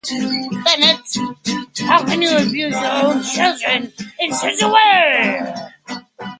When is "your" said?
2.73-2.91